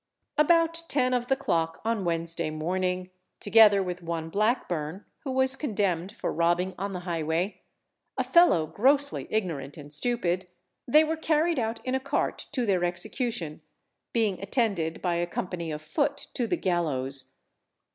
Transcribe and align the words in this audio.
About 0.35 0.81
ten 0.87 1.13
of 1.13 1.27
the 1.27 1.35
clock, 1.35 1.79
on 1.85 2.03
Wednesday 2.03 2.49
morning, 2.49 3.11
together 3.39 3.83
with 3.83 4.01
one 4.01 4.29
Blackburn, 4.29 5.05
who 5.19 5.31
was 5.31 5.55
condemned 5.55 6.11
for 6.15 6.33
robbing 6.33 6.73
on 6.75 6.91
the 6.93 7.01
highway, 7.01 7.61
a 8.17 8.23
fellow 8.23 8.65
grossly 8.65 9.27
ignorant 9.29 9.77
and 9.77 9.93
stupid, 9.93 10.47
they 10.87 11.03
were 11.03 11.17
carried 11.17 11.59
out 11.59 11.85
in 11.85 11.93
a 11.93 11.99
cart 11.99 12.47
to 12.51 12.65
their 12.65 12.83
execution, 12.83 13.61
being 14.11 14.41
attended 14.41 15.03
by 15.03 15.13
a 15.17 15.27
company 15.27 15.71
of 15.71 15.83
foot 15.83 16.25
to 16.33 16.47
the 16.47 16.57
gallows. 16.57 17.35